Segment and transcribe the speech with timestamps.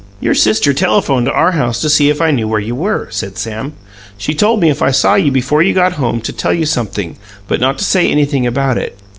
[0.19, 3.37] "Your sister telephoned to our house to see if I knew where you were," said
[3.37, 3.73] Sam.
[4.17, 7.17] "She told me if I saw you before you got home to tell you sumpthing;
[7.47, 8.97] but not to say anything about it.